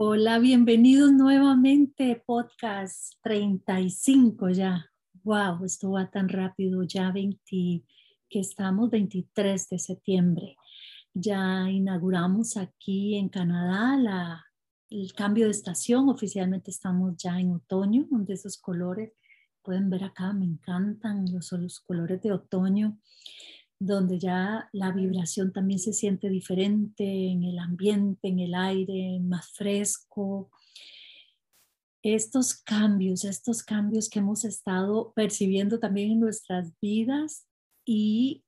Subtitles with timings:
[0.00, 4.86] Hola, bienvenidos nuevamente, podcast 35 ya.
[5.24, 7.82] Wow, esto va tan rápido, ya 20,
[8.30, 10.56] que estamos 23 de septiembre.
[11.14, 14.46] Ya inauguramos aquí en Canadá la,
[14.88, 16.08] el cambio de estación.
[16.08, 19.14] Oficialmente estamos ya en otoño, donde esos colores,
[19.62, 23.00] pueden ver acá, me encantan los, los colores de otoño
[23.80, 29.52] donde ya la vibración también se siente diferente en el ambiente, en el aire, más
[29.52, 30.50] fresco.
[32.02, 37.46] Estos cambios, estos cambios que hemos estado percibiendo también en nuestras vidas
[37.84, 38.44] y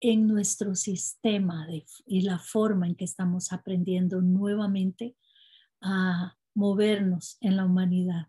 [0.00, 1.66] en nuestro sistema
[2.04, 5.16] y la forma en que estamos aprendiendo nuevamente
[5.80, 8.28] a movernos en la humanidad.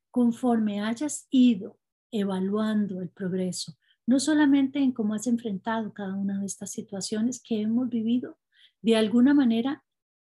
[0.10, 1.80] conforme hayas ido
[2.12, 7.62] evaluando el progreso, no solamente en cómo has enfrentado cada una de estas situaciones que
[7.62, 8.38] hemos vivido,
[8.82, 9.84] de alguna manera,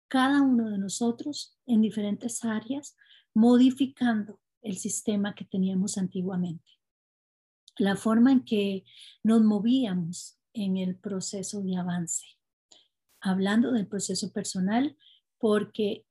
[0.09, 2.97] cada uno de nosotros en diferentes áreas,
[3.35, 6.65] modificando el sistema que teníamos antiguamente.
[7.77, 8.85] La forma en que
[9.23, 12.25] nos movíamos en el proceso de avance.
[13.21, 14.97] Hablando del proceso personal,
[15.39, 16.07] porque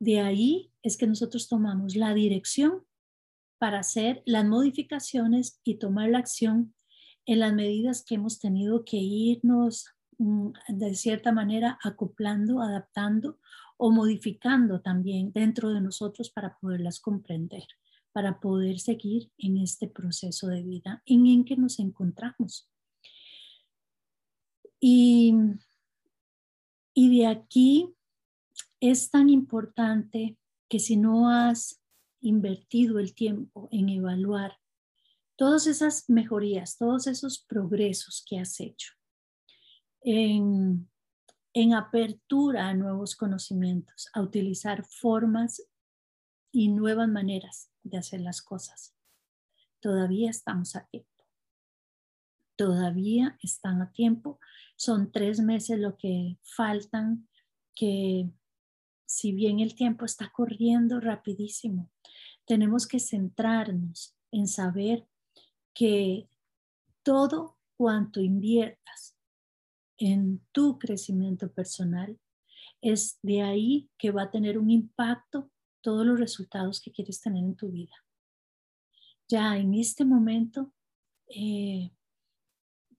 [0.00, 2.84] de ahí es que nosotros tomamos la dirección
[3.58, 6.74] para hacer las modificaciones y tomar la acción
[7.26, 9.86] en las medidas que hemos tenido que irnos
[10.18, 13.38] mm, de cierta manera acoplando, adaptando
[13.76, 17.64] o modificando también dentro de nosotros para poderlas comprender,
[18.12, 22.68] para poder seguir en este proceso de vida en el que nos encontramos.
[24.80, 25.34] Y,
[26.92, 27.94] y de aquí
[28.80, 30.36] es tan importante
[30.68, 31.80] que si no has
[32.20, 34.58] invertido el tiempo en evaluar
[35.36, 38.92] todas esas mejorías, todos esos progresos que has hecho
[40.04, 40.88] en,
[41.74, 45.62] apertura a nuevos conocimientos, a utilizar formas
[46.52, 48.94] y nuevas maneras de hacer las cosas.
[49.80, 51.10] Todavía estamos a tiempo.
[52.56, 54.38] Todavía están a tiempo.
[54.76, 57.28] Son tres meses lo que faltan,
[57.74, 58.30] que
[59.06, 61.90] si bien el tiempo está corriendo rapidísimo,
[62.46, 65.08] tenemos que centrarnos en saber
[65.74, 66.28] que
[67.02, 69.16] todo cuanto inviertas
[69.98, 72.18] en tu crecimiento personal,
[72.80, 77.44] es de ahí que va a tener un impacto todos los resultados que quieres tener
[77.44, 77.94] en tu vida.
[79.28, 80.72] Ya en este momento,
[81.28, 81.90] eh,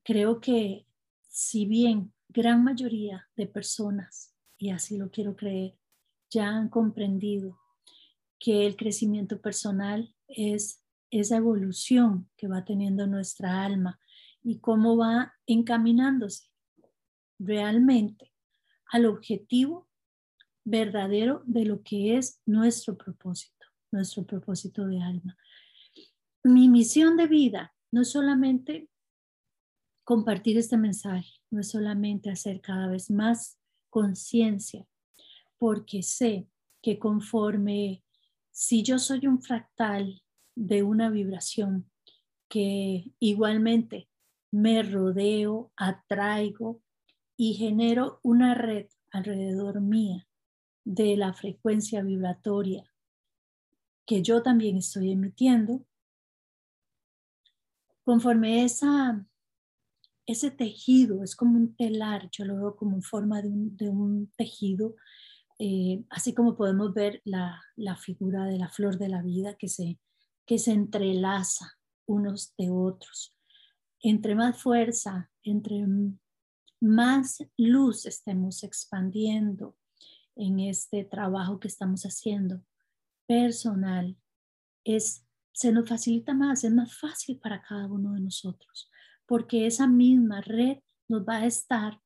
[0.03, 0.88] creo que
[1.30, 5.78] si bien gran mayoría de personas, y así lo quiero creer,
[6.30, 7.59] ya han comprendido
[8.40, 10.84] que el crecimiento personal es
[11.19, 13.99] esa evolución que va teniendo nuestra alma
[14.43, 16.49] y cómo va encaminándose
[17.39, 18.33] realmente
[18.91, 19.87] al objetivo
[20.63, 25.37] verdadero de lo que es nuestro propósito, nuestro propósito de alma.
[26.43, 28.89] Mi misión de vida no es solamente
[30.03, 33.59] compartir este mensaje, no es solamente hacer cada vez más
[33.89, 34.85] conciencia,
[35.57, 36.47] porque sé
[36.81, 38.03] que conforme
[38.51, 40.21] si yo soy un fractal
[40.56, 41.90] de una vibración
[42.50, 44.10] que igualmente
[44.52, 46.81] me rodeo, atraigo
[47.38, 50.28] y genero una red alrededor mía
[50.86, 52.90] de la frecuencia vibratoria
[54.06, 55.86] que yo también estoy emitiendo,
[58.04, 64.31] conforme ese tejido es como un telar, yo lo veo como en forma de un,
[64.38, 64.96] tejido,
[65.57, 67.62] eh, así como podemos ver la,
[68.00, 70.00] figura de la flor de la vida que se
[70.45, 71.77] que se entrelaza
[72.07, 73.36] unos de otros.
[74.01, 75.86] Entre más fuerza, entre
[76.80, 79.75] más luz estemos expandiendo
[80.36, 82.63] en este trabajo que estamos haciendo,
[83.27, 84.18] personal
[84.83, 88.92] es, se nos facilita más, es más fácil para cada uno de nosotros,
[89.25, 92.00] porque esa misma red nos va a estar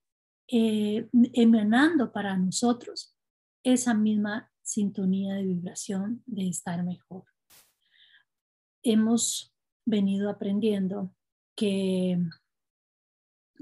[0.47, 3.15] eh, emanando para nosotros
[3.63, 7.25] esa misma sintonía de vibración de estar mejor.
[8.83, 9.53] Hemos
[9.85, 11.13] venido aprendiendo
[11.55, 12.17] que,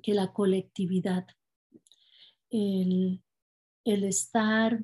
[0.03, 1.25] que la colectividad,
[2.49, 3.21] el,
[3.83, 4.83] estar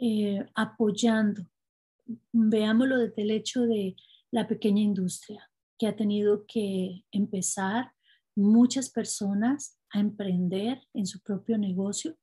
[0.00, 1.46] eh, apoyando,
[2.32, 3.96] veámoslo desde el hecho de
[4.30, 7.92] la pequeña industria, que ha tenido que empezar
[8.34, 12.16] muchas personas a emprender en su propio negocio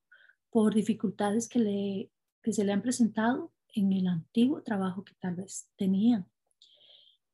[0.49, 2.11] por dificultades que, le,
[2.41, 6.27] que se le han presentado en el antiguo trabajo que tal vez tenían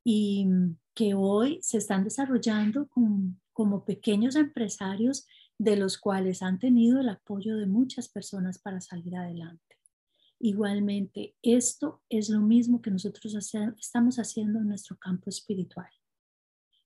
[0.08, 0.46] y
[0.94, 2.88] que hoy se están desarrollando
[3.52, 5.26] como pequeños empresarios
[5.58, 9.80] de los cuales han tenido el apoyo de muchas personas para salir adelante.
[10.38, 15.90] Igualmente, esto es lo mismo que nosotros estamos haciendo en nuestro campo espiritual.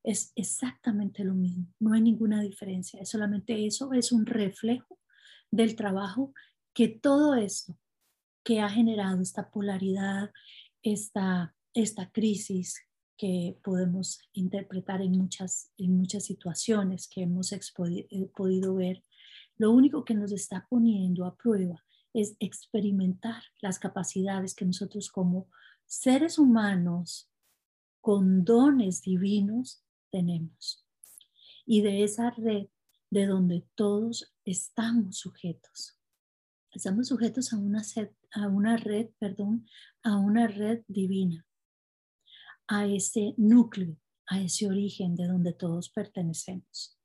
[0.02, 4.98] Es exactamente lo mismo, no hay ninguna diferencia, es solamente eso, es un reflejo
[5.50, 6.32] del trabajo
[6.72, 7.78] que todo esto
[8.42, 10.30] que ha generado esta polaridad,
[10.82, 12.86] esta, esta crisis
[13.20, 19.04] que podemos interpretar en muchas, en muchas situaciones que hemos eh, podido ver,
[19.58, 21.84] lo único que nos está poniendo a prueba
[22.14, 25.50] es experimentar las capacidades que nosotros como
[25.84, 27.28] seres humanos
[28.00, 30.86] con dones divinos tenemos.
[31.66, 32.68] Y de esa red
[33.10, 35.98] de donde todos estamos sujetos.
[36.72, 37.82] Estamos sujetos a una,
[38.32, 39.66] a una red, perdón,
[40.02, 41.44] a una red divina,
[42.70, 43.96] a ese núcleo,
[44.28, 46.96] a ese origen de donde todos pertenecemos.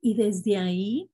[0.00, 1.10] Y desde ahí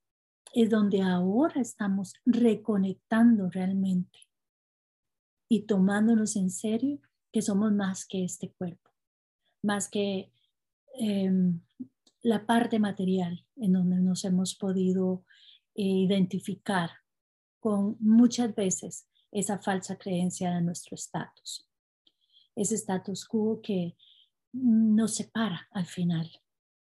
[0.55, 4.21] es donde ahora estamos reconectando realmente
[5.49, 7.01] y tomándonos en serio
[7.33, 8.91] que somos más que este cuerpo,
[9.63, 10.31] más que
[10.95, 11.61] em,
[12.23, 15.25] la parte material en donde nos hemos podido
[15.75, 16.91] eh, identificar
[17.59, 21.68] con muchas veces esa falsa creencia de nuestro estatus.
[22.59, 23.97] Ese status quo que
[24.53, 26.29] nos separa al final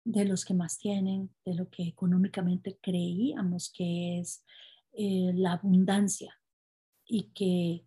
[0.04, 4.44] de los que más tienen, de lo que económicamente creíamos que es
[4.92, 6.40] eh, la abundancia
[7.04, 7.84] y que,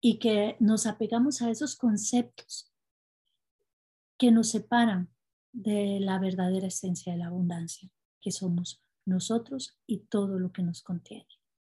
[0.00, 2.72] y que nos apegamos a esos conceptos
[4.16, 5.12] que nos separan
[5.52, 7.90] de la verdadera esencia de la abundancia,
[8.22, 11.28] que somos nosotros y todo lo que nos contiene,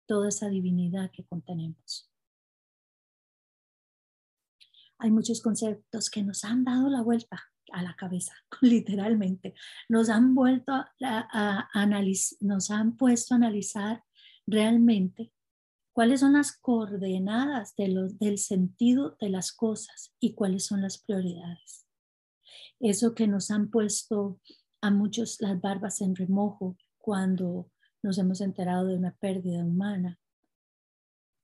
[0.06, 2.09] toda esa divinidad que contenemos.
[5.00, 7.42] Hay muchos conceptos que nos han dado la vuelta
[7.72, 9.54] a la cabeza, literalmente.
[9.88, 14.04] Nos han vuelto a, analizar, nos han puesto a analizar
[14.46, 15.32] realmente
[15.92, 21.86] cuáles son las coordenadas de del sentido de las cosas y cuáles son las prioridades.
[22.78, 24.40] Eso que nos han puesto
[24.82, 27.70] a muchos las barbas en remojo cuando
[28.02, 30.18] nos hemos enterado de una pérdida humana,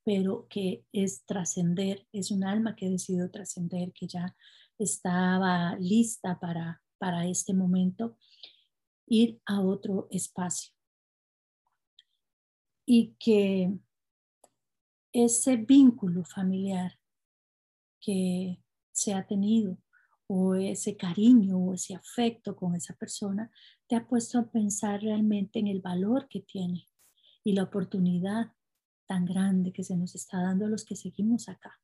[0.07, 4.37] pero que es trascender, es un alma que ha decidido trascender, que ya
[4.79, 8.17] estaba lista para, para este momento,
[9.09, 10.73] ir a otro espacio.
[12.87, 13.77] Y que
[15.13, 16.97] ese vínculo familiar
[18.01, 19.77] que se ha tenido
[20.29, 23.51] o ese cariño o ese afecto con esa persona
[23.89, 26.89] te ha puesto a pensar realmente en el valor que tiene
[27.43, 28.53] y la oportunidad
[29.07, 31.81] tan grande que se nos está dando a los que seguimos acá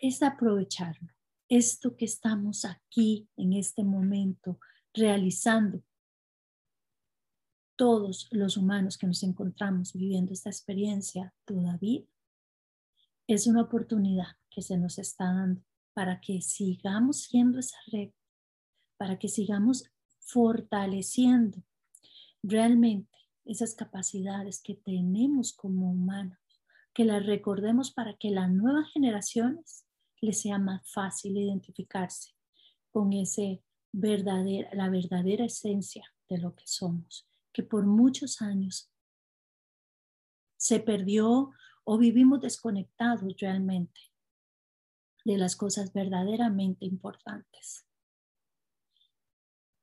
[0.00, 1.08] es aprovecharlo.
[1.48, 4.60] Esto que estamos aquí en este momento
[4.94, 5.82] realizando,
[7.76, 12.02] todos los humanos que nos encontramos viviendo esta experiencia todavía,
[13.26, 15.62] es una oportunidad que se nos está dando
[15.94, 18.10] para que sigamos siendo esa red,
[18.96, 19.84] para que sigamos
[20.18, 21.62] fortaleciendo
[22.42, 23.17] realmente
[23.48, 26.38] esas capacidades que tenemos como humanos,
[26.92, 29.86] que las recordemos para que las nuevas generaciones
[30.20, 32.34] les sea más fácil identificarse
[32.90, 38.92] con ese verdadera, la verdadera esencia de lo que somos, que por muchos años
[40.58, 41.50] se perdió
[41.84, 44.00] o vivimos desconectados realmente
[45.24, 47.87] de las cosas verdaderamente importantes.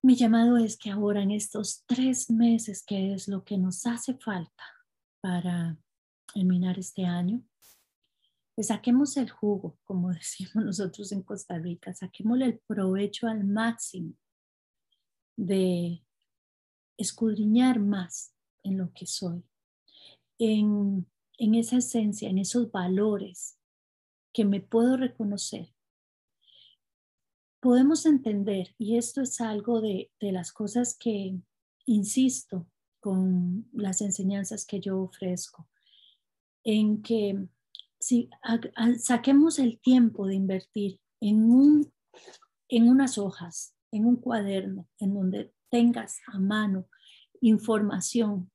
[0.06, 4.14] Mi llamado es que ahora en estos tres meses, que es lo que nos hace
[4.14, 4.64] falta
[5.20, 5.80] para
[6.32, 7.44] terminar este año,
[8.54, 14.14] pues saquemos el jugo, como decimos nosotros en Costa Rica, saquémosle el provecho al máximo
[15.36, 16.06] de
[17.00, 18.32] escudriñar más
[18.62, 19.44] en lo que soy,
[20.38, 21.08] en,
[21.40, 23.58] en esa esencia, en esos valores
[24.32, 25.75] que me puedo reconocer,
[27.66, 31.36] podemos entender, y esto es algo de, de las cosas que
[31.88, 32.68] insisto
[33.00, 35.68] con las enseñanzas que yo ofrezco,
[36.64, 37.48] en que
[38.00, 38.30] si
[39.00, 41.92] saquemos el tiempo de invertir en, un,
[42.70, 46.88] en unas hojas, en un cuaderno, en donde tengas a mano
[47.42, 48.52] información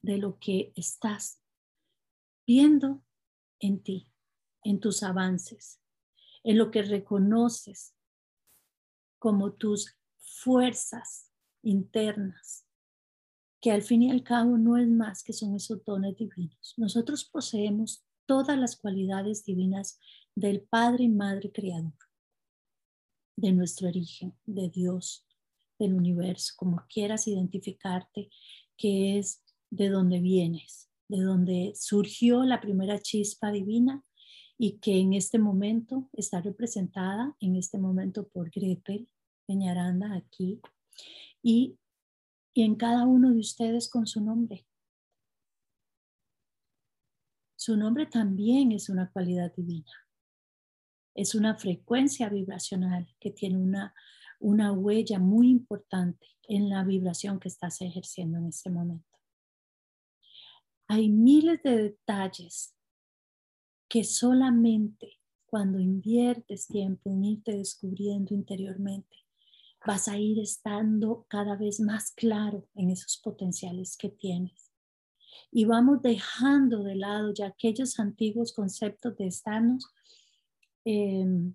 [0.00, 1.42] de lo que estás
[2.46, 3.02] viendo
[3.58, 4.12] en ti,
[4.62, 5.80] en tus avances,
[6.44, 7.96] en lo que reconoces
[9.18, 11.30] como tus fuerzas
[11.62, 12.66] internas,
[13.60, 16.74] que al fin y al cabo no es más que son esos dones divinos.
[16.76, 19.98] Nosotros poseemos todas las cualidades divinas
[20.34, 21.94] del Padre y Madre Creador,
[23.36, 25.26] de nuestro origen, de Dios,
[25.78, 28.30] del universo, como quieras identificarte,
[28.76, 34.04] que es de donde vienes, de donde surgió la primera chispa divina
[34.58, 39.08] y que en este momento está representada en este momento por Gretel
[39.46, 40.60] Peñaranda aquí
[41.40, 41.78] y,
[42.52, 44.66] y en cada uno de ustedes con su nombre.
[47.56, 49.92] Su nombre también es una cualidad divina.
[51.14, 53.94] Es una frecuencia vibracional que tiene una,
[54.40, 59.06] una huella muy importante en la vibración que estás ejerciendo en este momento.
[60.88, 62.77] Hay miles de detalles
[63.88, 69.16] que solamente cuando inviertes tiempo en irte descubriendo interiormente,
[69.86, 74.70] vas a ir estando cada vez más claro en esos potenciales que tienes.
[75.50, 79.86] Y vamos dejando de lado ya aquellos antiguos conceptos de estarnos
[80.84, 81.54] em,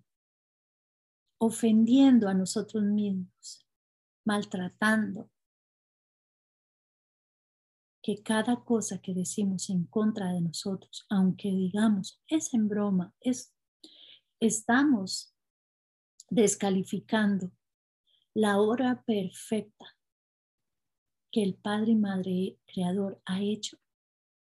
[1.38, 3.68] ofendiendo a nosotros mismos,
[4.25, 5.30] maltratando,
[8.03, 13.55] que cada cosa que decimos en contra de nosotros, aunque digamos es en broma, es,
[14.41, 15.33] estamos
[16.29, 17.51] descalificando
[18.33, 19.86] la hora perfecta
[21.31, 23.77] que el Padre y Madre Creador ha hecho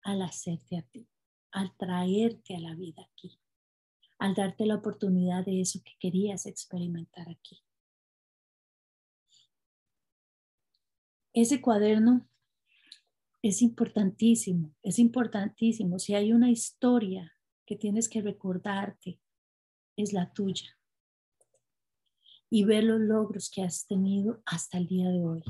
[0.01, 1.07] al hacerte a ti,
[1.51, 3.39] al traerte a la vida aquí,
[4.17, 7.61] al darte la oportunidad de eso que querías experimentar aquí.
[11.31, 12.27] Ese cuaderno
[13.47, 15.99] es importantísimo, es importantísimo.
[15.99, 17.31] Si hay una historia
[17.63, 19.21] que tienes que recordarte,
[19.95, 20.75] es la tuya.
[22.49, 25.43] Y ver los logros que has tenido hasta el día de hoy.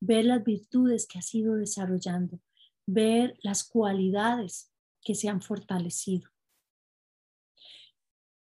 [0.00, 2.40] Ver las virtudes que has ido desarrollando.
[2.84, 6.28] Ver las cualidades que se han fortalecido.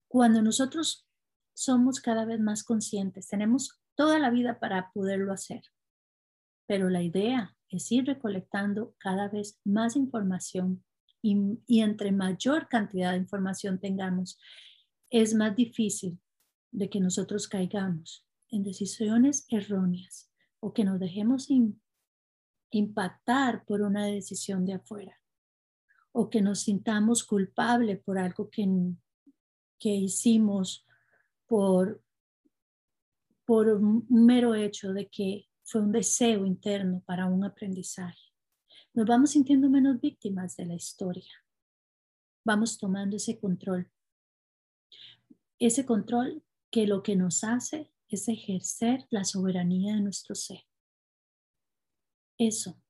[0.08, 1.08] Cuando nosotros
[1.54, 5.62] somos cada vez más conscientes, tenemos toda la vida para poderlo hacer.
[6.66, 10.84] Pero la idea es ir recolectando cada vez más información
[11.22, 14.40] y, entre mayor cantidad de información tengamos,
[15.10, 16.20] es más difícil
[16.72, 21.50] de que nosotros caigamos en decisiones erróneas o que nos dejemos
[22.72, 25.20] impactar por una decisión de afuera
[26.12, 28.68] o que nos sintamos culpables por algo que,
[29.78, 30.86] que hicimos
[31.48, 32.02] por,
[33.46, 38.34] por un mero hecho de que fue un deseo interno para un aprendizaje.
[38.94, 41.32] Nos vamos sintiendo menos víctimas de la historia.
[42.44, 43.92] Vamos tomando ese control.
[45.60, 50.66] Ese control que lo que nos hace es ejercer la soberanía de nuestro ser.
[52.40, 52.82] Eso,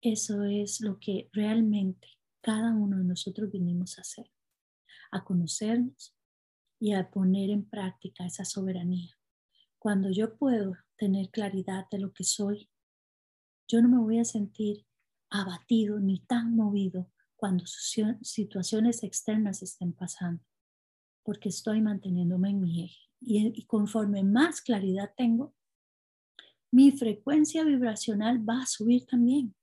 [0.00, 2.08] eso es lo que realmente
[2.40, 4.28] cada uno de nosotros vinimos a hacer,
[5.12, 6.16] a conocernos
[6.80, 9.16] y a poner en práctica esa soberanía.
[9.84, 12.70] Cuando yo puedo tener claridad de lo que soy,
[13.68, 14.86] yo no me voy a sentir
[15.28, 20.42] abatido ni tan movido cuando situaciones externas estén pasando,
[21.22, 22.98] porque estoy manteniéndome en mi eje.
[23.20, 25.54] Y, conforme más claridad tengo,
[26.70, 29.54] mi frecuencia vibracional va a subir también.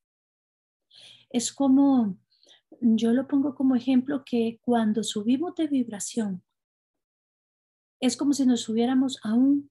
[1.32, 2.20] Es como,
[2.80, 6.44] yo lo pongo como ejemplo que cuando subimos de vibración,
[8.00, 9.71] es como si nos subiéramos a un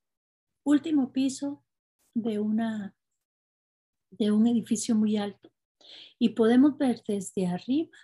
[0.65, 1.65] último piso
[2.15, 2.95] de, una,
[4.11, 5.51] de un edificio muy alto
[6.19, 7.97] y podemos ver desde arriba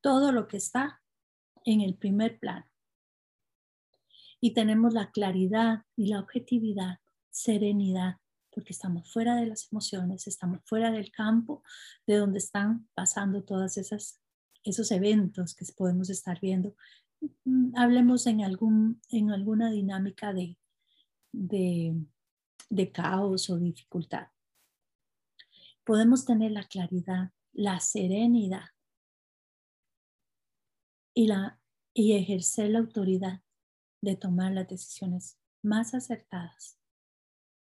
[0.00, 1.02] todo lo que está
[1.64, 2.66] en el primer plano.
[4.40, 6.98] Y tenemos la claridad y la objetividad,
[7.30, 8.18] serenidad,
[8.50, 11.62] porque estamos fuera de las emociones, estamos fuera del campo
[12.06, 16.76] de donde están pasando todos esos eventos que podemos estar viendo.
[17.44, 20.58] Mm, hablemos en, algún, en alguna dinámica de,
[21.34, 22.06] de,
[22.92, 24.28] caos o dificultad.
[25.84, 28.68] Podemos tener la claridad, la serenidad
[31.14, 31.60] y la
[31.96, 33.40] y ejercer la autoridad
[34.00, 36.76] de tomar las decisiones más acertadas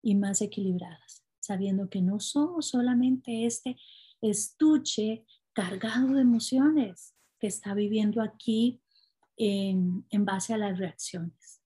[0.03, 3.75] y más equilibradas, sabiendo que no somos solamente este
[4.21, 8.81] estuche cargado de emociones que está viviendo aquí
[9.35, 11.58] en, en base a las reacciones.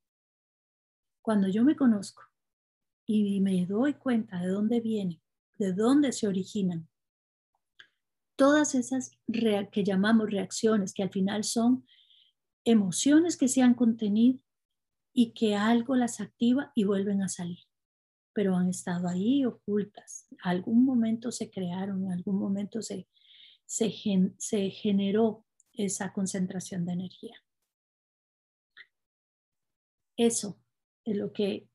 [1.23, 2.21] Cuando yo me conozco
[3.07, 5.23] y me doy cuenta de dónde viene,
[5.57, 6.87] de dónde se originan
[8.35, 9.11] todas esas
[9.71, 11.85] que llamamos reacciones, que al final son
[12.65, 14.39] emociones que se han contenido
[15.13, 17.59] y que algo las activa y vuelven a salir,
[18.33, 20.27] pero han estado ahí ocultas.
[20.41, 23.07] Algún momento se crearon, algún momento se,
[23.65, 23.93] se,
[24.37, 27.37] se generó esa concentración de energía.
[30.17, 30.62] Eso
[31.05, 31.67] es lo que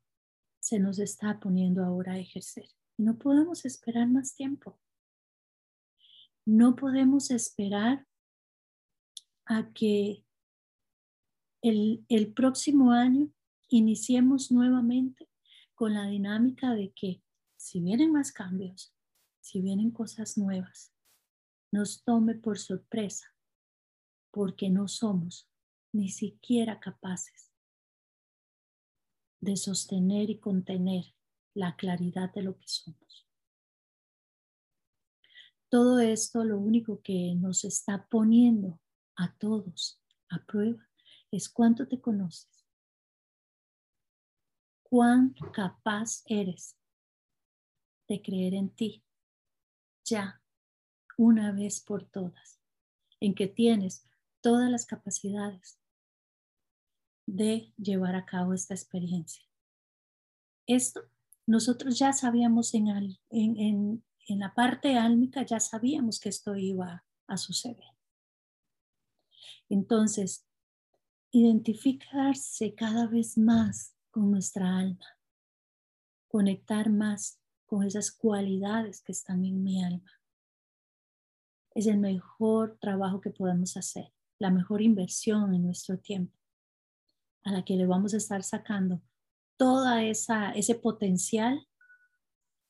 [0.61, 2.69] se nos está poniendo ahora a ejercer.
[2.97, 4.79] No podemos esperar más tiempo.
[6.45, 8.07] No podemos esperar
[9.47, 10.25] a que
[11.63, 13.31] el, el próximo año
[13.69, 15.29] iniciemos nuevamente
[15.75, 17.23] con la dinámica de que
[17.57, 18.95] si vienen más cambios,
[19.41, 20.93] si vienen cosas nuevas,
[21.71, 23.35] nos tome por sorpresa,
[24.31, 25.49] porque no somos
[25.93, 27.48] ni siquiera capaces
[29.41, 31.15] de sostener y contener
[31.55, 33.27] la claridad de lo que somos.
[35.69, 38.81] Todo esto lo único que nos está poniendo
[39.17, 40.89] a todos a prueba
[41.31, 42.67] es cuánto te conoces,
[44.83, 46.77] cuán capaz eres
[48.09, 49.05] de creer en ti
[50.05, 50.41] ya
[51.19, 52.59] una vez por todas,
[53.21, 54.07] en que tienes
[54.41, 55.78] todas las capacidades
[57.29, 59.45] de llevar a cabo esta experiencia.
[60.67, 61.03] Esto
[61.49, 62.89] nosotros ya sabíamos en,
[63.31, 67.97] en, en la parte álmica, ya sabíamos que esto iba a suceder.
[69.71, 70.47] Entonces,
[71.31, 75.07] identificarse cada vez más con nuestra alma,
[76.29, 80.13] conectar más con esas cualidades que están en mi alma.
[81.75, 86.38] Es el mejor trabajo que podemos hacer, la mejor inversión en nuestro tiempo,
[87.49, 89.03] a la que le vamos a estar sacando
[89.57, 91.67] toda esa ese potencial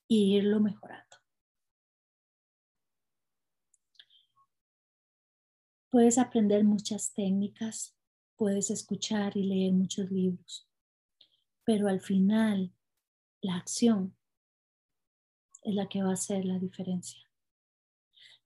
[0.09, 1.05] y irlo mejorando.
[5.91, 7.97] Puedes aprender muchas técnicas,
[8.37, 10.69] puedes escuchar y leer muchos libros,
[11.65, 12.73] pero al final
[13.41, 14.17] la acción
[15.63, 17.21] es la que va a hacer la diferencia.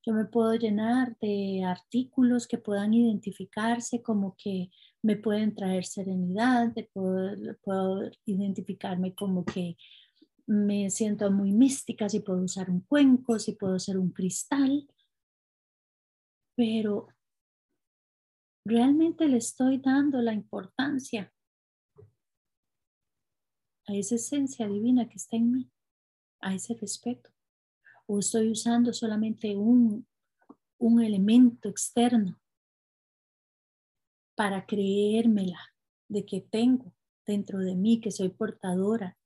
[0.05, 4.71] Yo me puedo llenar de artículos que puedan identificarse como que
[5.03, 9.77] me pueden traer serenidad, puedo, identificarme como que
[10.47, 14.89] me siento muy mística si puedo usar un cuenco, si puedo ser un cristal,
[16.57, 17.09] pero
[18.65, 21.33] realmente le estoy dando la importancia
[23.87, 25.71] a esa esencia divina que está en mí,
[26.41, 27.31] a ese respeto.
[28.07, 30.07] O estoy usando solamente un,
[30.79, 32.42] un elemento externo
[34.35, 35.61] para creérmela
[36.09, 36.95] de que tengo
[37.27, 39.19] dentro de mí, que soy portadora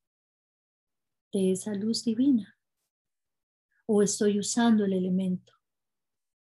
[1.33, 2.59] de esa luz divina.
[3.87, 5.53] O estoy usando el elemento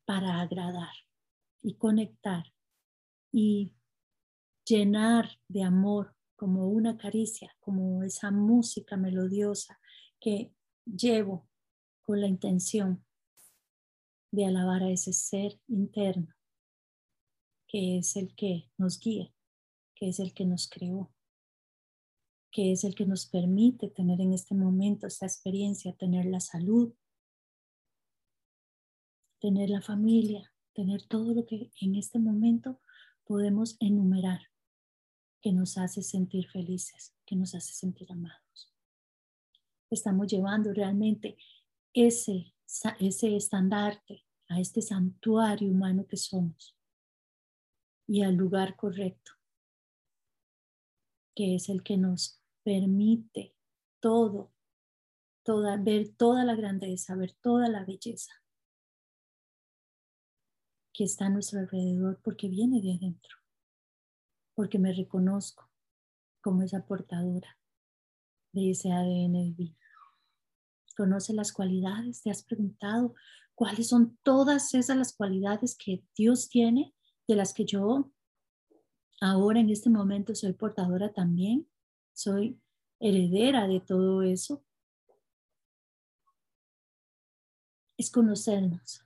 [0.05, 0.94] para agradar
[1.62, 2.44] y conectar
[3.33, 3.73] y
[4.64, 9.79] llenar de amor como una caricia, como esa música melodiosa
[10.21, 10.53] que
[10.85, 11.49] llevo
[12.03, 13.05] con la intención
[14.31, 16.38] de alabar a ese ser interno
[17.68, 19.33] que es el que nos guía,
[19.94, 21.12] que es el que nos creó,
[22.50, 26.94] que es el que nos permite tener en este momento esta experiencia, tener la salud,
[29.38, 32.81] tener la familia, tener todo lo que en este momento
[33.24, 34.40] podemos enumerar
[35.42, 38.74] que nos hace sentir felices, que nos hace sentir amados.
[39.90, 41.37] Estamos llevando realmente
[41.92, 42.54] ese,
[42.98, 46.78] ese estandarte a este santuario humano que somos
[48.09, 49.33] y al lugar correcto,
[51.37, 53.55] que es el que nos permite
[54.01, 54.51] todo,
[55.44, 58.33] toda, ver toda la grandeza, ver toda la belleza
[60.94, 63.37] que está a nuestro alrededor porque viene de adentro,
[64.55, 65.71] porque me reconozco
[66.40, 67.59] como esa portadora
[68.53, 69.77] de ese ADN divino.
[70.97, 73.14] Conoce las cualidades, te has preguntado
[73.55, 76.94] cuáles son todas esas las cualidades que Dios tiene,
[77.29, 78.11] de las que yo
[79.21, 81.69] ahora en este momento soy portadora también,
[82.14, 82.59] soy
[82.99, 84.64] heredera de todo eso.
[87.99, 89.05] Es conocernos,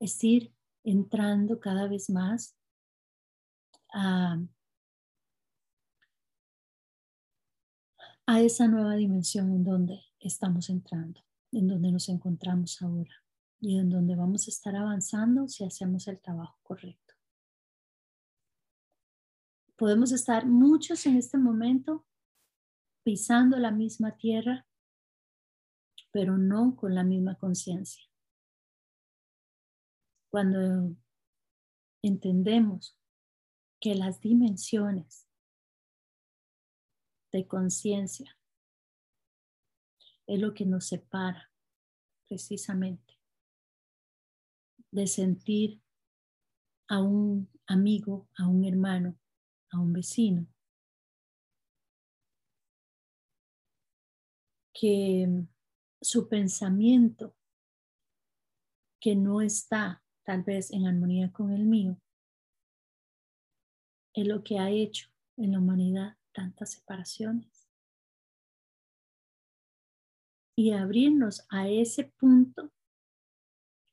[0.00, 0.52] es ir
[0.84, 2.56] entrando cada vez más
[3.92, 4.38] a,
[8.26, 13.22] a esa nueva dimensión en donde estamos entrando, en donde nos encontramos ahora
[13.60, 17.05] y en donde vamos a estar avanzando si hacemos el trabajo correcto.
[19.76, 22.06] Podemos estar muchos en este momento
[23.04, 24.66] pisando la misma tierra,
[26.10, 28.02] pero no con la misma conciencia.
[30.30, 30.96] Cuando
[32.02, 32.98] entendemos
[33.80, 35.28] que las dimensiones
[37.32, 38.36] de conciencia
[40.26, 41.52] es lo que nos separa
[42.26, 43.20] precisamente
[44.90, 45.82] de sentir
[46.88, 49.18] a un amigo, a un hermano,
[49.76, 50.46] a un vecino,
[54.72, 55.46] que
[56.00, 57.34] su pensamiento
[59.00, 62.00] que no está tal vez en armonía con el mío
[64.14, 67.68] es lo que ha hecho en la humanidad tantas separaciones.
[70.58, 72.72] Y abrirnos a ese punto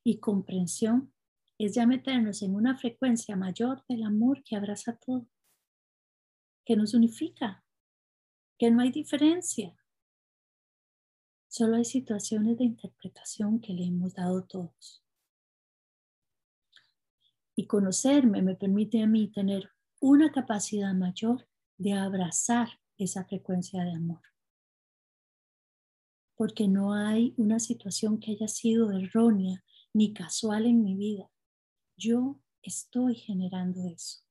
[0.06, 1.14] y comprensión
[1.58, 5.28] es ya meternos en una frecuencia mayor del amor que abraza todo,
[6.66, 7.64] que nos unifica,
[8.58, 9.78] que no hay diferencia.
[11.48, 15.04] Solo hay situaciones de interpretación que le hemos dado todos.
[17.56, 21.48] Y conocerme me permite a mí tener una capacidad mayor
[21.78, 24.22] de abrazar esa frecuencia de amor.
[26.36, 31.30] Porque no hay una situación que haya sido errónea ni casual en mi vida.
[31.96, 34.23] Yo estoy generando eso.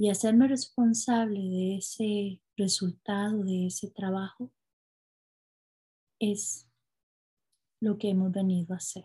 [0.00, 4.52] Y hacerme responsable de ese resultado, de ese trabajo,
[6.20, 6.68] es
[7.80, 9.04] lo que hemos venido a hacer.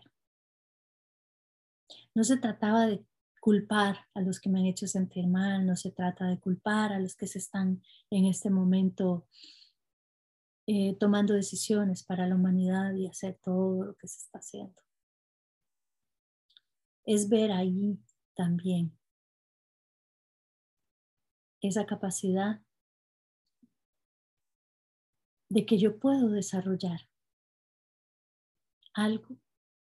[2.14, 3.04] No se trataba de
[3.40, 7.00] culpar a los que me han hecho sentir mal, no se trata de culpar a
[7.00, 9.26] los que se están en este momento
[10.66, 14.80] eh, tomando decisiones para la humanidad y hacer todo lo que se está haciendo.
[17.04, 17.98] Es ver ahí
[18.34, 18.96] también
[21.68, 22.60] esa capacidad
[25.48, 27.08] de que yo puedo desarrollar
[28.92, 29.38] algo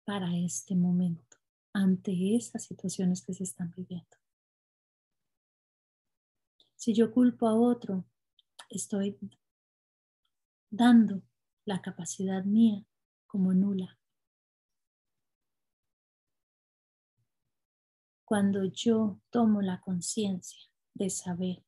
[0.04, 1.36] para este momento,
[1.72, 4.16] ante estas situaciones que se están viviendo.
[6.76, 8.04] Si yo culpo a otro,
[8.70, 9.18] estoy
[10.70, 11.22] dando
[11.64, 12.84] la capacidad mía
[13.26, 13.98] como nula.
[18.24, 21.64] Cuando yo tomo la conciencia de saber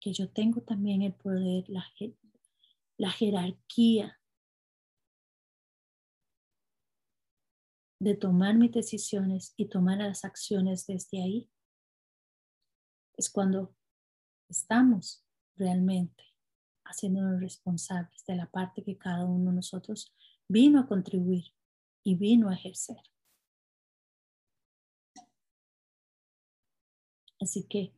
[0.00, 1.84] que yo tengo también el poder, la,
[2.98, 4.20] la jerarquía
[7.98, 11.50] de tomar mis decisiones y tomar las acciones desde ahí,
[13.16, 13.74] es cuando
[14.48, 15.24] estamos
[15.56, 16.22] realmente
[16.84, 20.14] haciéndonos responsables de la parte que cada uno de nosotros
[20.46, 21.46] vino a contribuir
[22.04, 23.00] y vino a ejercer.
[27.40, 27.92] Así que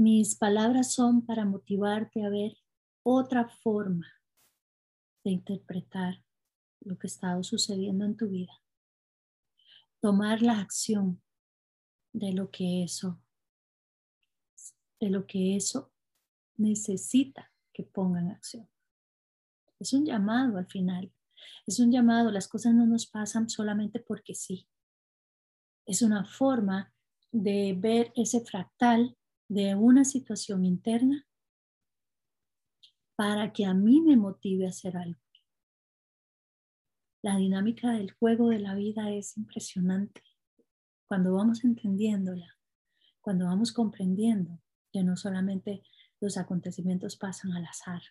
[0.00, 2.56] mis palabras son para motivarte a ver
[3.02, 4.06] otra forma
[5.22, 6.24] de interpretar
[6.80, 8.52] lo que estado sucediendo en tu vida.
[10.00, 11.22] Tomar la acción
[12.14, 13.22] de lo que eso,
[14.98, 15.92] de lo que eso
[16.56, 18.70] necesita que ponga en acción.
[19.78, 21.12] Es un llamado al final.
[21.66, 22.30] Es un llamado.
[22.30, 24.66] Las cosas no nos pasan solamente porque sí.
[25.84, 26.94] Es una forma
[27.32, 29.16] de ver ese fractal
[29.50, 31.26] de una situación interna
[33.16, 35.20] para que a mí me motive a hacer algo.
[37.20, 40.22] La dinámica del juego de la vida es impresionante.
[41.08, 42.46] Cuando vamos entendiéndola,
[43.20, 45.82] cuando vamos comprendiendo que no solamente
[46.20, 48.02] los acontecimientos pasan al azar,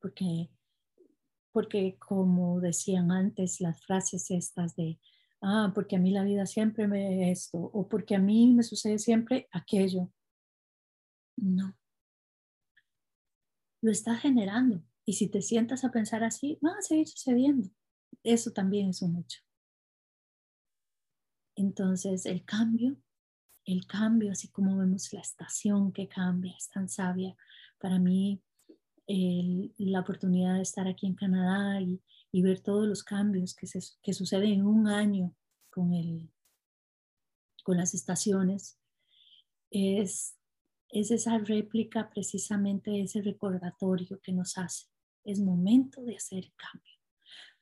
[0.00, 0.50] porque,
[1.52, 4.98] porque como decían antes las frases estas de,
[5.42, 8.98] ah, porque a mí la vida siempre me esto, o porque a mí me sucede
[8.98, 10.10] siempre aquello.
[11.36, 11.76] No,
[13.82, 14.82] lo está generando.
[15.04, 17.68] Y si te sientas a pensar así, va a seguir sucediendo.
[18.24, 19.40] Eso también es un hecho.
[21.54, 22.96] Entonces, el cambio,
[23.64, 27.36] el cambio, así como vemos la estación que cambia, es tan sabia.
[27.78, 28.42] Para mí,
[29.06, 32.00] la oportunidad de estar aquí en Canadá y,
[32.42, 33.68] ver todos los cambios que,
[34.02, 35.34] que suceden en un año
[35.70, 36.30] con, el,
[37.62, 38.78] con las estaciones,
[39.70, 40.36] es
[40.90, 44.86] es esa réplica precisamente ese recordatorio que nos hace.
[45.24, 46.95] Es momento de hacer cambio.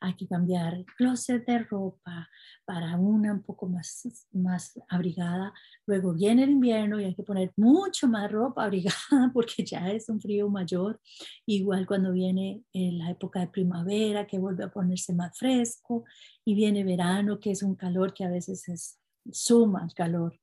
[0.05, 2.29] Hay que cambiar closet de ropa
[2.67, 5.55] para una un poco más, más abrigada.
[5.87, 8.99] Luego viene el invierno y hay que poner mucho más ropa abrigada
[9.33, 11.01] porque ya es un frío mayor.
[11.47, 16.05] Igual cuando viene eh, la época de primavera que vuelve a ponerse más fresco
[16.45, 19.01] y viene verano que es un calor que a veces es
[19.33, 20.38] suma el calor.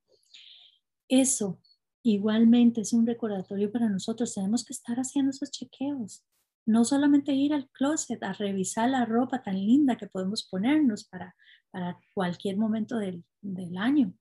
[1.08, 1.60] Eso
[2.02, 4.34] igualmente es un recordatorio para nosotros.
[4.34, 6.24] Tenemos que estar haciendo esos chequeos
[6.66, 11.36] no solamente ir al closet a revisar la ropa tan linda que podemos ponernos para,
[11.72, 14.14] para cualquier momento del, del año.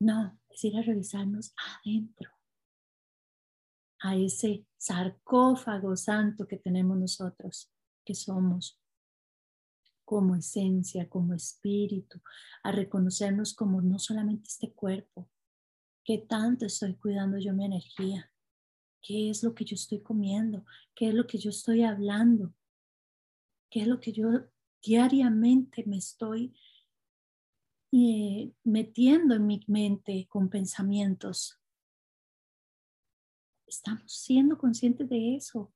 [0.00, 2.30] No, es ir a revisarnos adentro,
[4.00, 7.72] a ese sarcófago santo que tenemos nosotros,
[8.04, 8.80] que somos
[10.04, 12.22] como esencia, como espíritu,
[12.62, 15.28] a reconocernos como no solamente este cuerpo,
[16.02, 18.32] que tanto estoy cuidando yo mi energía,
[19.08, 22.52] qué es lo que yo estoy comiendo, qué es lo que yo estoy hablando,
[23.70, 24.28] qué es lo que yo
[24.82, 26.54] diariamente me estoy
[27.90, 31.58] eh, metiendo en mi mente con pensamientos.
[33.66, 35.72] Estamos siendo conscientes de eso.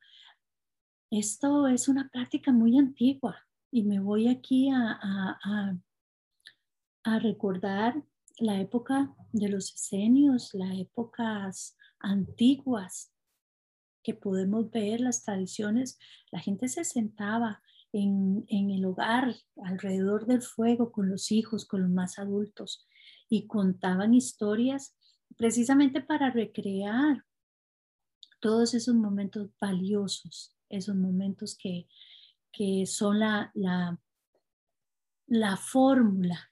[1.10, 5.78] Esto es una práctica muy antigua y me voy aquí a,
[7.18, 8.04] recordar
[8.40, 13.11] la época de los esenios, las épocas antiguas
[14.02, 15.98] que podemos ver las tradiciones,
[16.30, 17.62] la gente se sentaba
[17.92, 19.34] en, el hogar
[19.64, 22.86] alrededor del fuego con los hijos, con los más adultos
[23.28, 24.94] y contaban historias
[25.36, 27.24] precisamente para recrear
[28.40, 31.86] todos esos momentos valiosos, esos momentos que,
[32.50, 34.00] que son la, la,
[35.26, 36.50] la fórmula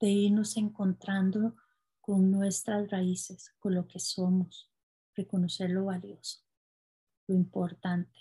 [0.00, 1.56] de irnos encontrando
[2.00, 4.70] con nuestras raíces, con lo que somos,
[5.14, 6.49] reconocer lo valioso
[7.30, 8.18] lo importante,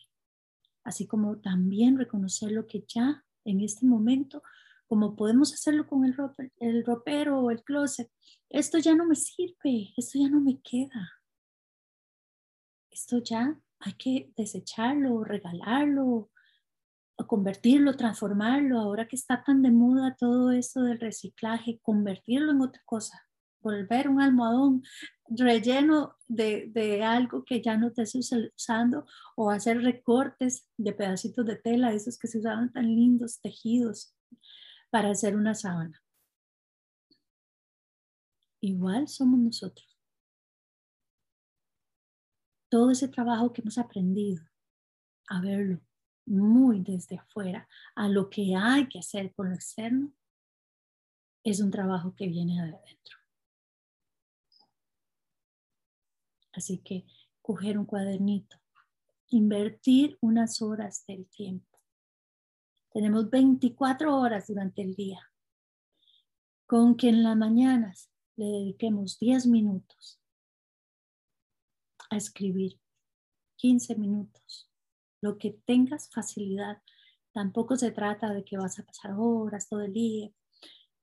[0.84, 4.44] así como también reconocer lo que ya en este momento,
[4.88, 6.16] como podemos hacerlo con el,
[6.86, 8.12] ropero o el closet,
[8.50, 11.12] esto ya no me sirve, esto ya no me queda.
[12.90, 16.32] Esto ya hay que desecharlo, regalarlo,
[17.28, 22.82] convertirlo, transformarlo, ahora que está tan de moda todo eso del reciclaje, convertirlo en otra
[22.86, 23.29] cosa,
[23.62, 24.84] volver un almohadón
[25.30, 28.16] relleno de, algo que ya no estés
[28.56, 34.16] usando o hacer recortes de pedacitos de tela, esos que se usaban tan lindos, tejidos,
[34.90, 36.02] para hacer una sábana.
[38.62, 39.88] Igual somos nosotros.
[42.70, 44.44] Todo ese trabajo que hemos aprendido
[45.28, 45.82] a verlo
[46.26, 50.14] muy desde afuera, a lo que hay que hacer con lo externo,
[51.44, 53.19] es un trabajo que viene de adentro.
[56.54, 57.06] Así que
[57.42, 58.58] coger un cuadernito,
[59.30, 61.80] invertir unas horas del tiempo.
[62.92, 65.20] Tenemos 24 horas durante el día.
[66.66, 70.20] Con que en las mañanas le dediquemos 10 minutos
[72.10, 72.80] a escribir,
[73.58, 74.70] 15 minutos,
[75.22, 76.82] lo que tengas facilidad.
[77.32, 80.32] Tampoco se trata de que vas a pasar horas todo el día.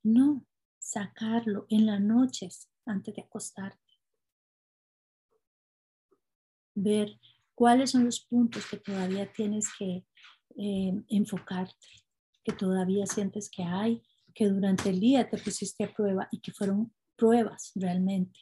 [0.02, 0.44] No,
[0.78, 3.85] sacarlo en las noches antes de acostarte
[6.76, 7.18] ver
[7.54, 10.04] cuáles son los puntos que todavía tienes que
[10.56, 11.88] eh, enfocarte,
[12.44, 14.02] que todavía sientes que hay,
[14.34, 18.38] que durante el día te pusiste a prueba y que fueron pruebas realmente,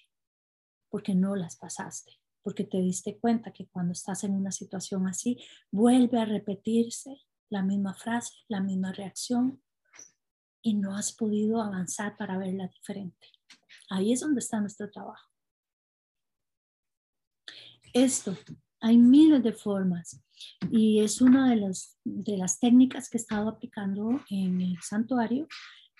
[0.90, 5.38] porque no las pasaste, porque te diste cuenta que cuando estás en una situación así,
[5.70, 9.62] vuelve a repetirse la misma frase, la misma reacción
[10.60, 13.28] y no has podido avanzar para verla diferente.
[13.90, 15.33] Ahí es donde está nuestro trabajo
[17.94, 18.36] esto.
[18.80, 20.22] Hay miles de formas
[20.70, 25.48] y es una de las, de las técnicas que he estado aplicando en el santuario,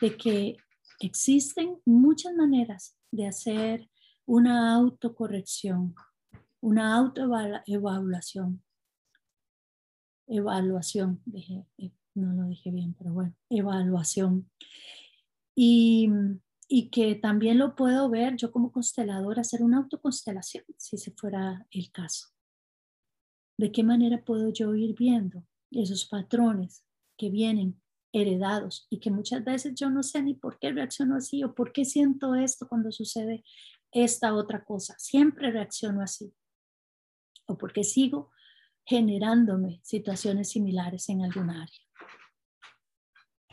[0.00, 0.56] de que
[1.00, 3.88] existen muchas maneras de hacer
[4.26, 5.94] una autocorrección,
[6.60, 8.62] una autoevaluación.
[10.26, 14.50] Evaluación, dije, eh, no lo dije bien, pero bueno, evaluación.
[15.54, 16.08] Y
[16.76, 21.64] y que también lo puedo ver yo como constelador, hacer una autoconstelación, si se fuera
[21.70, 22.30] el caso.
[23.56, 26.84] ¿De qué manera puedo yo ir viendo esos patrones
[27.16, 27.80] que vienen
[28.12, 31.72] heredados y que muchas veces yo no sé ni por qué reacciono así o por
[31.72, 33.44] qué siento esto cuando sucede
[33.92, 34.96] esta otra cosa?
[34.98, 36.34] Siempre reacciono así.
[37.46, 38.32] O porque sigo
[38.84, 41.80] generándome situaciones similares en algún área.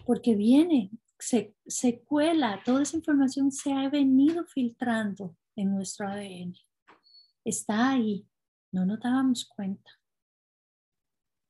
[0.08, 0.90] Porque viene
[1.22, 6.56] se, cuela, toda esa información se ha venido filtrando en nuestro ADN.
[7.46, 8.28] Está ahí,
[8.72, 9.92] no nos dábamos cuenta,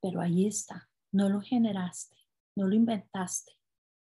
[0.02, 2.18] pero ahí está, no lo generaste,
[2.56, 3.54] no lo inventaste,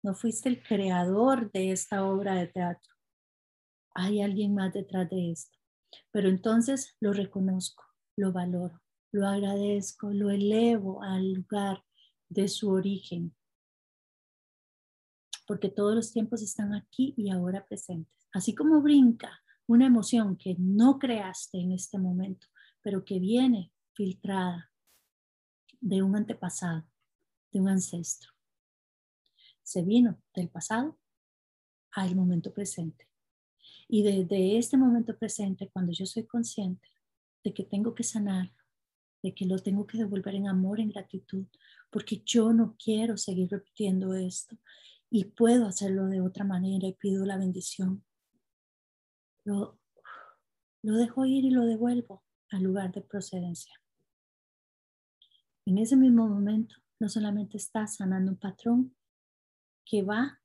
[0.03, 2.95] no fuiste el creador de esta obra de teatro.
[3.95, 5.59] Hay alguien más detrás de esto.
[6.11, 7.85] Pero entonces lo reconozco,
[8.17, 8.81] lo valoro,
[9.13, 11.85] lo agradezco, lo elevo al lugar
[12.29, 13.35] de su origen.
[15.53, 18.27] Porque todos los tiempos están aquí y ahora presentes.
[18.33, 22.47] Así como brinca una emoción que no creaste en este momento,
[22.81, 24.73] pero que viene filtrada
[25.79, 26.87] de un antepasado,
[27.51, 28.31] de un ancestro.
[29.63, 30.99] Se vino del pasado
[31.91, 33.07] al momento presente.
[33.89, 36.89] Y desde este momento presente, cuando yo soy consciente
[37.45, 38.51] de que tengo que sanar,
[39.23, 41.45] de que lo tengo que devolver en amor, en gratitud,
[41.91, 44.57] porque yo no quiero seguir repitiendo esto
[45.15, 48.03] y puedo hacerlo de otra manera y pido la bendición.
[49.45, 49.79] Lo,
[50.81, 53.75] lo dejo ir y lo devuelvo al lugar de procedencia.
[55.67, 58.97] En ese mismo momento, no solamente estás sanando un patrón
[59.85, 60.41] que va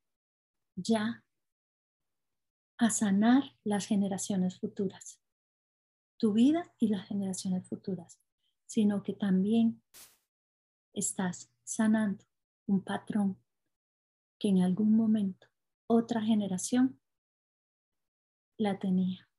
[0.76, 1.24] ya
[2.78, 5.22] a sanar las generaciones futuras,
[6.18, 8.20] tu vida y las generaciones futuras,
[8.66, 9.82] sino que también
[10.94, 12.26] estás sanando
[12.66, 13.42] un patrón
[14.40, 15.48] que en algún momento
[15.88, 17.00] otra generación
[18.58, 19.30] la tenía.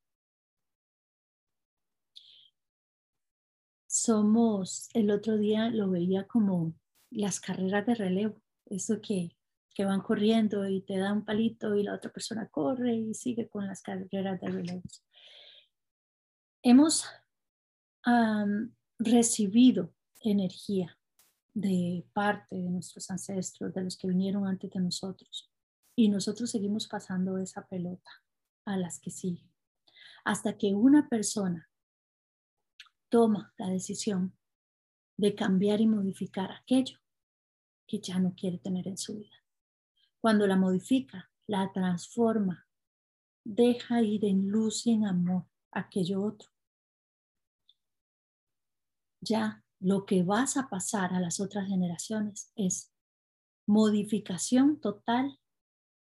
[3.87, 6.75] Somos, el otro día lo veía como
[7.11, 9.39] las carreras de relevo, eso que
[9.79, 13.49] que van corriendo y te da un palito y la otra persona corre y sigue
[13.49, 15.05] con las carreras de relevos.
[16.65, 17.07] Hemos
[18.99, 20.98] recibido energía
[21.61, 25.51] de parte de nuestros ancestros, de los que vinieron antes de nosotros,
[25.97, 28.11] y nosotros seguimos pasando esa pelota
[28.65, 29.51] a las que siguen,
[30.25, 31.69] hasta que una persona
[33.09, 34.39] toma la decisión
[35.17, 37.01] de cambiar y modificar aquello
[37.89, 39.35] que ya no quiere tener en su vida.
[40.21, 42.69] Cuando la modifica, la transforma,
[43.43, 46.51] deja ir en luz y en amor aquello otro.
[49.21, 52.93] Ya lo que vas a pasar a las otras generaciones es
[53.67, 55.39] modificación total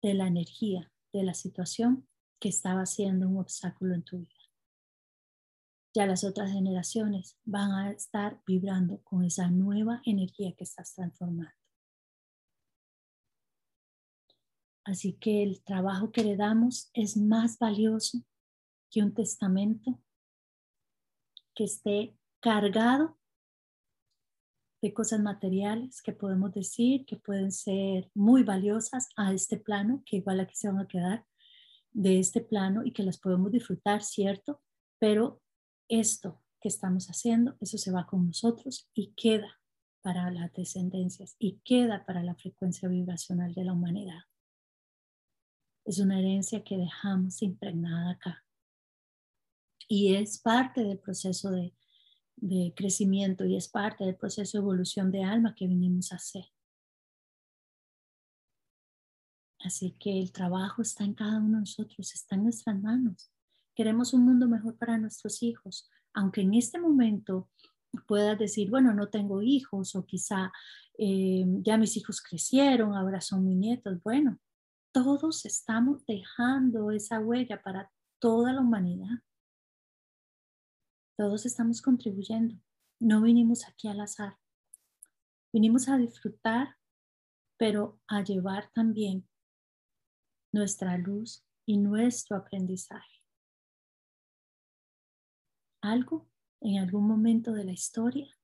[0.01, 2.07] de la energía, de la situación
[2.39, 4.29] que estaba siendo un obstáculo en tu vida.
[5.95, 11.53] Ya las otras generaciones van a estar vibrando con esa nueva energía que estás transformando.
[14.85, 18.25] Así que el trabajo que le damos es más valioso
[18.89, 20.01] que un testamento
[21.55, 23.17] que esté cargado
[24.83, 30.17] de cosas materiales que podemos decir que pueden ser muy valiosas a este plano, que
[30.17, 31.25] igual aquí se van a quedar
[31.91, 34.61] de este plano y que las podemos disfrutar, ¿cierto?
[34.99, 35.41] Pero
[35.87, 39.57] esto que estamos haciendo, eso se va con nosotros y queda
[40.01, 44.23] para las descendencias y queda para la frecuencia vibracional de la humanidad.
[45.85, 48.45] Es una herencia que dejamos impregnada acá.
[49.87, 51.73] Y es parte del proceso de,
[52.75, 56.45] crecimiento y es parte del proceso de evolución de alma que vinimos a hacer.
[59.59, 63.31] Así que el trabajo está en cada uno de nosotros, está en nuestras manos.
[63.73, 67.49] Queremos un mundo mejor para nuestros hijos, aunque en este momento
[68.07, 70.51] puedas decir, bueno, no tengo hijos o quizá
[70.97, 74.01] eh, ya mis hijos crecieron, ahora son mis nietos.
[74.03, 74.39] Bueno,
[74.91, 79.19] todos estamos dejando esa huella para toda la humanidad.
[81.17, 82.55] Todos estamos contribuyendo.
[82.99, 84.37] No vinimos aquí al azar.
[85.51, 86.77] Vinimos a disfrutar,
[87.57, 89.27] pero a llevar también
[90.51, 93.21] nuestra luz y nuestro aprendizaje.
[95.81, 96.29] Algo
[96.61, 98.35] en algún momento de la historia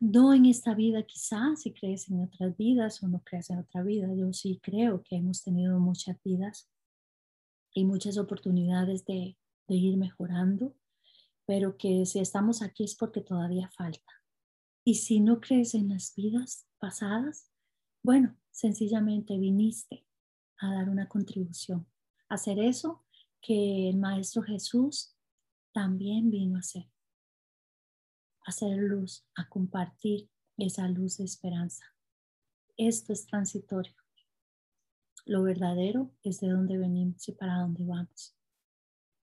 [0.00, 3.82] no en esta vida quizás, si crees en otras vidas o no crees en otra
[3.82, 4.12] vida.
[4.14, 6.70] Yo sí creo que hemos tenido muchas vidas
[7.72, 9.36] y muchas oportunidades de,
[9.68, 10.76] de ir mejorando,
[11.46, 14.12] pero que si estamos aquí es porque todavía falta.
[14.84, 17.50] Y si no crees en las vidas pasadas,
[18.02, 20.06] bueno, sencillamente viniste
[20.58, 21.86] a dar una contribución,
[22.28, 23.04] a hacer eso
[23.40, 25.16] que el Maestro Jesús
[25.72, 26.88] también vino a hacer
[28.46, 31.84] hacer luz, a compartir esa luz de esperanza.
[32.76, 33.94] Esto es transitorio.
[35.24, 38.35] Lo verdadero es de dónde venimos y para dónde vamos.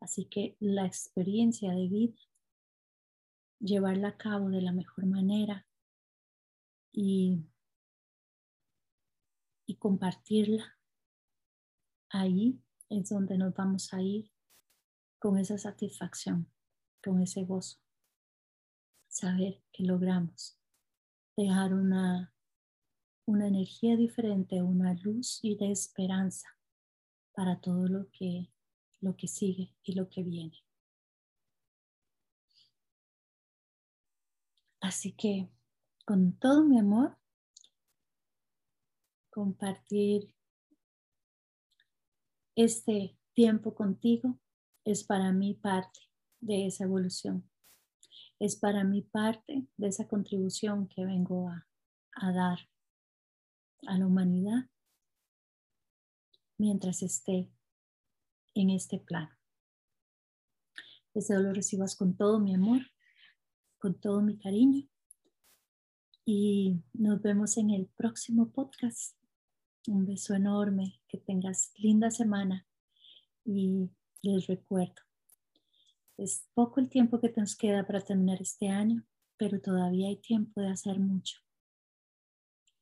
[0.01, 2.19] Así que la experiencia de vida,
[3.61, 5.67] llevarla a cabo de la mejor manera
[6.93, 7.45] y,
[9.67, 10.79] y compartirla,
[12.11, 14.31] ahí es donde nos vamos a ir
[15.19, 16.51] con esa satisfacción,
[17.03, 17.79] con ese gozo.
[19.09, 20.59] Saber que logramos
[21.37, 22.33] dejar una,
[23.27, 26.49] una energía diferente, una luz y de esperanza
[27.33, 28.51] para todo lo que,
[29.01, 30.65] lo que sigue y lo que viene.
[34.81, 35.51] Así que
[36.05, 37.19] con todo mi amor,
[39.31, 40.35] compartir
[42.57, 44.39] este tiempo contigo
[44.85, 46.01] es para mí parte
[46.41, 47.49] de esa evolución.
[48.39, 51.69] Es para mí parte de esa contribución que vengo a,
[52.13, 52.59] a dar
[53.87, 54.71] a la humanidad
[56.57, 57.49] mientras esté
[58.61, 59.31] en este plano.
[61.15, 62.83] Deseo lo recibas con todo mi amor,
[63.79, 64.89] con todo mi cariño
[66.25, 69.17] y nos vemos en el próximo podcast.
[69.87, 72.67] Un beso enorme, que tengas linda semana
[73.45, 73.89] y
[74.23, 75.01] les recuerdo,
[76.19, 79.07] es poco el tiempo que nos queda para terminar este año,
[79.37, 81.39] pero todavía hay tiempo de hacer mucho.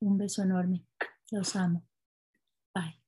[0.01, 0.87] Un beso enorme.
[1.31, 1.87] Los amo.
[2.74, 3.05] Bye.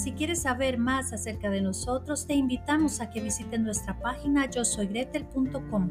[0.00, 4.64] Si quieres saber más acerca de nosotros, te invitamos a que visites nuestra página yo
[4.64, 5.90] soy gretel.com.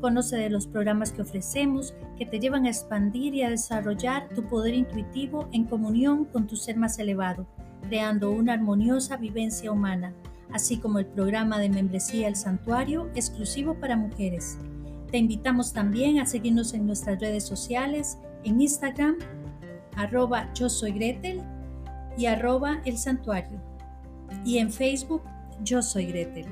[0.00, 4.44] Conoce de los programas que ofrecemos que te llevan a expandir y a desarrollar tu
[4.44, 7.48] poder intuitivo en comunión con tu ser más elevado,
[7.88, 10.14] creando una armoniosa vivencia humana,
[10.52, 14.56] así como el programa de membresía El Santuario exclusivo para mujeres.
[15.10, 19.16] Te invitamos también a seguirnos en nuestras redes sociales, en Instagram,
[19.96, 21.42] arroba yo soy Gretel
[22.16, 23.60] y arroba el santuario.
[24.44, 25.22] Y en Facebook,
[25.62, 26.46] yo soy Gretel.